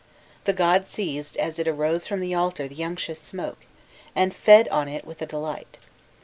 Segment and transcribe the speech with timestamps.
[0.45, 3.59] The gods seized as it arose from the altar the unctuous smoke,
[4.15, 5.77] and fed on it with delight.